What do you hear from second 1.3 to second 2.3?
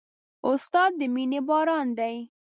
باران دی.